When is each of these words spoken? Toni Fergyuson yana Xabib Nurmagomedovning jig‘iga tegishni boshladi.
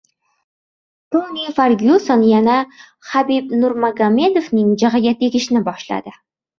Toni 1.15 1.45
Fergyuson 1.59 2.25
yana 2.31 2.57
Xabib 3.13 3.55
Nurmagomedovning 3.61 4.77
jig‘iga 4.85 5.19
tegishni 5.25 5.67
boshladi. 5.73 6.21